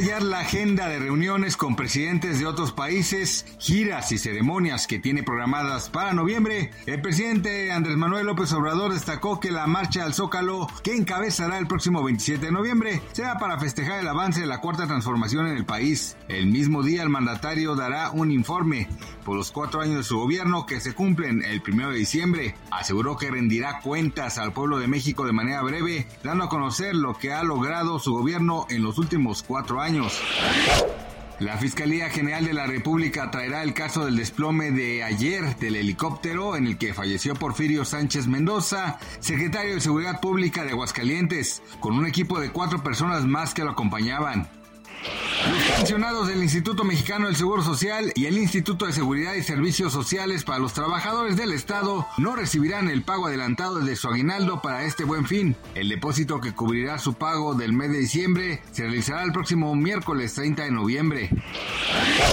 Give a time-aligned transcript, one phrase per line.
[0.00, 4.98] Al detallar la agenda de reuniones con presidentes de otros países, giras y ceremonias que
[4.98, 10.14] tiene programadas para noviembre, el presidente Andrés Manuel López Obrador destacó que la marcha al
[10.14, 14.62] Zócalo, que encabezará el próximo 27 de noviembre, será para festejar el avance de la
[14.62, 16.16] cuarta transformación en el país.
[16.28, 18.88] El mismo día el mandatario dará un informe
[19.22, 22.54] por los cuatro años de su gobierno que se cumplen el primero de diciembre.
[22.70, 27.18] Aseguró que rendirá cuentas al pueblo de México de manera breve, dando a conocer lo
[27.18, 29.89] que ha logrado su gobierno en los últimos cuatro años.
[31.40, 36.54] La Fiscalía General de la República traerá el caso del desplome de ayer del helicóptero
[36.54, 42.06] en el que falleció Porfirio Sánchez Mendoza, secretario de Seguridad Pública de Aguascalientes, con un
[42.06, 44.59] equipo de cuatro personas más que lo acompañaban.
[45.48, 49.92] Los pensionados del Instituto Mexicano del Seguro Social y el Instituto de Seguridad y Servicios
[49.92, 54.84] Sociales para los Trabajadores del Estado no recibirán el pago adelantado de su aguinaldo para
[54.84, 55.56] este buen fin.
[55.74, 60.34] El depósito que cubrirá su pago del mes de diciembre se realizará el próximo miércoles
[60.34, 61.30] 30 de noviembre.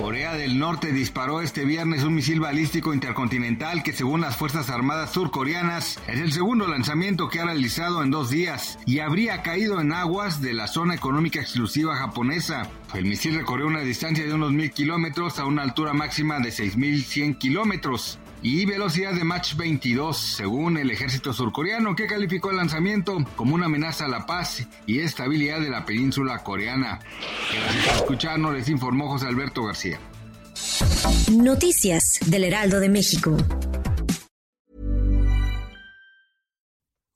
[0.00, 5.12] Corea del Norte disparó este viernes un misil balístico intercontinental que según las Fuerzas Armadas
[5.12, 9.92] surcoreanas es el segundo lanzamiento que ha realizado en dos días y habría caído en
[9.92, 12.70] aguas de la zona económica exclusiva japonesa.
[12.94, 17.38] El misil recorrió una distancia de unos mil kilómetros a una altura máxima de 6.100
[17.38, 23.54] kilómetros y velocidad de Mach 22, según el ejército surcoreano, que calificó el lanzamiento como
[23.54, 27.00] una amenaza a la paz y estabilidad de la península coreana.
[27.52, 29.98] Gracias por escucharnos, les informó José Alberto García.
[31.30, 33.36] Noticias del Heraldo de México.